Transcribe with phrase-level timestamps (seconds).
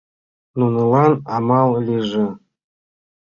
[0.59, 2.25] —Нунылан амал лийже.